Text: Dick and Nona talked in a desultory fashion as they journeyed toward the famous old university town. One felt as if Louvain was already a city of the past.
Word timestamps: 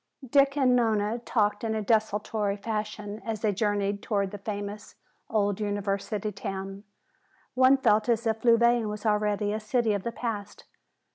Dick 0.27 0.57
and 0.57 0.75
Nona 0.75 1.19
talked 1.19 1.63
in 1.63 1.75
a 1.75 1.81
desultory 1.83 2.57
fashion 2.57 3.21
as 3.23 3.41
they 3.41 3.51
journeyed 3.53 4.01
toward 4.01 4.31
the 4.31 4.39
famous 4.39 4.95
old 5.29 5.59
university 5.59 6.31
town. 6.31 6.85
One 7.53 7.77
felt 7.77 8.09
as 8.09 8.25
if 8.25 8.43
Louvain 8.43 8.89
was 8.89 9.05
already 9.05 9.53
a 9.53 9.59
city 9.59 9.93
of 9.93 10.01
the 10.01 10.11
past. 10.11 10.65